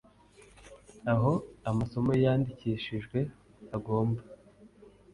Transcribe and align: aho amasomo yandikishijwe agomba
aho 1.13 1.31
amasomo 1.69 2.11
yandikishijwe 2.23 3.19
agomba 3.75 4.21